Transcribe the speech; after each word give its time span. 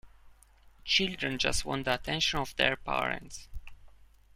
Children 0.83 1.37
just 1.37 1.63
want 1.63 1.85
the 1.85 1.93
attention 1.93 2.39
of 2.39 2.55
their 2.55 2.75
parents. 2.75 3.47